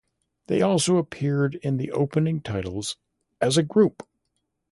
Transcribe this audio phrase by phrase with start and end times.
[0.47, 2.97] They also appeared in the opening titles
[3.39, 4.01] as a group.